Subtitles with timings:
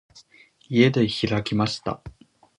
[0.67, 2.01] 家で開きました。